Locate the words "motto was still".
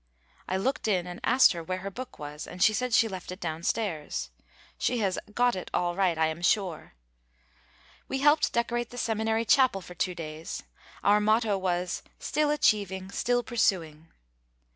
11.21-12.49